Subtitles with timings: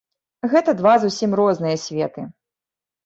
[0.53, 2.21] Гэта два зусім розныя светы.